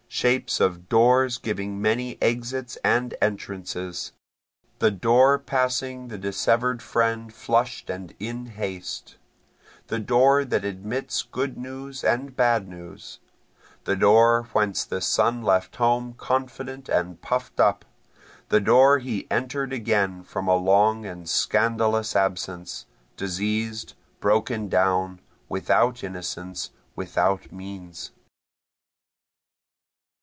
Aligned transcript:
Shapes 0.13 0.59
of 0.59 0.89
doors 0.89 1.37
giving 1.37 1.81
many 1.81 2.21
exits 2.21 2.75
and 2.83 3.15
entrances, 3.21 4.11
The 4.79 4.91
door 4.91 5.39
passing 5.39 6.09
the 6.09 6.17
dissever'd 6.17 6.81
friend 6.83 7.33
flush'd 7.33 7.89
and 7.89 8.13
in 8.19 8.47
haste, 8.47 9.15
The 9.87 9.99
door 9.99 10.43
that 10.45 10.65
admits 10.65 11.23
good 11.23 11.57
news 11.57 12.03
and 12.03 12.35
bad 12.35 12.67
news, 12.67 13.19
The 13.85 13.95
door 13.95 14.43
whence 14.51 14.83
the 14.83 14.99
son 15.01 15.41
left 15.43 15.77
home 15.77 16.13
confident 16.15 16.89
and 16.89 17.19
puff'd 17.21 17.61
up, 17.61 17.85
The 18.49 18.59
door 18.59 18.99
he 18.99 19.25
enter'd 19.31 19.71
again 19.71 20.23
from 20.23 20.45
a 20.47 20.57
long 20.57 21.05
and 21.05 21.27
scandalous 21.27 22.17
absence, 22.17 22.85
diseas'd, 23.15 23.93
broken 24.19 24.67
down, 24.67 25.21
without 25.47 26.03
innocence, 26.03 26.71
without 26.97 27.53
means. 27.53 28.11